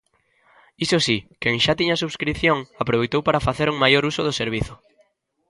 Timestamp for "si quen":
1.07-1.55